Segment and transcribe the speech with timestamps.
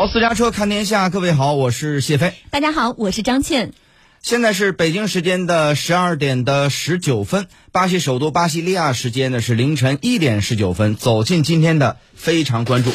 [0.00, 2.32] 好，私家车看天下，各位好，我是谢飞。
[2.48, 3.74] 大家好，我是张倩。
[4.22, 10.96] 现在是北京时间的十二点的十九分，巴西首都巴西利亚时间呢是凌晨一点十九分。
[10.96, 12.90] 走进今天的非常关注，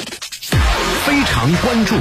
[1.05, 1.95] 非常关注。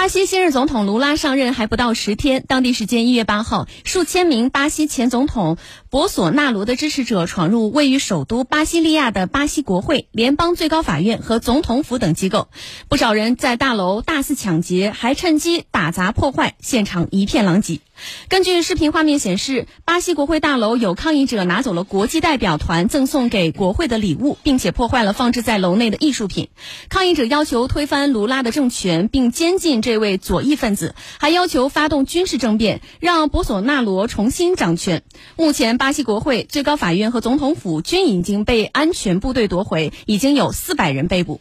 [0.00, 5.58] 巴西新任总统卢拉上任还不到十天，当地时间一月八号，数千名巴西前总统
[5.90, 12.48] 博索纳罗的支持者闯入位于首都巴西利亚的巴西国会、联邦最高法院和总统府等机构，
[12.88, 17.80] 不少人在大楼大肆抢劫，还趁机打砸破坏，现场一片狼藉。
[18.28, 26.48] 根据视频画面显示，巴西国会大楼有抗议者拿走了国际代表团赠送给国会的礼物，并且破坏了放置在楼内的艺术品。
[26.88, 35.02] 抗议者要求推翻卢拉的政权，并监禁这位左翼分子，还要求发动军事政变，让博索纳罗重新掌权。
[35.36, 41.40] 目前，巴西国会、最高法院和总统府均已经被安全部队夺回，已经有四百人被捕。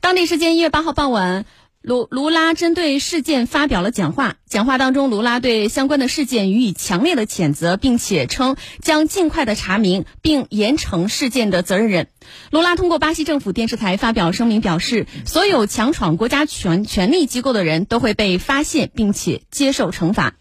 [0.00, 1.44] 当地时间一月八号傍晚。
[1.82, 12.06] 卢卢拉针对事件发表了讲话，讲话当中，卢拉对相关的事件予以强烈的谴责，并且称将尽快的查明并严惩事件的责任人。
[12.52, 20.34] 卢拉通过巴西政府电视台发表声明，表示所有强闯国家权权力机构的人都会被发现并且接受惩罚。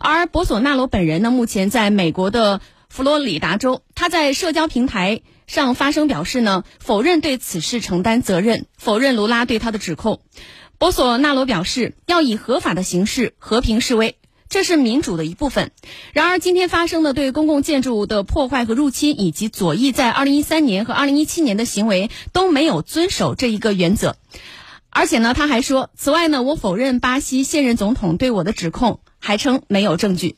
[0.00, 10.20] 而博索纳罗本人呢，目前在美国的佛罗里达州，他在社交平台上发声表示呢，否认对此事承担责任，否认卢拉对他的指控。
[10.78, 14.14] 博索纳罗表示，要以合法的形式和平示威，
[14.48, 15.72] 这是民主的一部分。
[16.12, 24.14] 然而，今天发生的对公共建筑的破坏和入侵，以及左翼在2013年和2017年的行为，都没有遵守这一个原则。
[24.88, 30.36] 而且呢，他还说，此外呢，我否认巴西现任总统对我的指控，还称没有证据。